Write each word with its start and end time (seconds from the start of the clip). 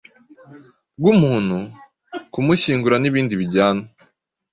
rwumuntu, 0.99 1.57
kumushyingura 2.33 2.95
n’ibindi 2.99 3.33
bijyana). 3.41 3.83